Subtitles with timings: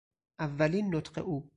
[0.43, 1.35] اولین نطق او